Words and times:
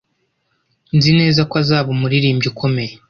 Nzi 0.95 1.11
neza 1.19 1.41
ko 1.49 1.53
azaba 1.61 1.87
umuririmbyi 1.95 2.47
ukomeye 2.51 2.93